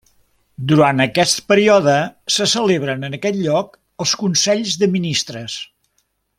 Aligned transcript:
Durant 0.69 1.03
aquest 1.03 1.41
període 1.51 1.93
se 2.37 2.47
celebren 2.55 3.09
en 3.11 3.19
aquest 3.19 3.39
lloc 3.43 3.79
els 4.05 4.17
consells 4.25 4.81
de 4.85 4.91
ministres. 4.99 5.63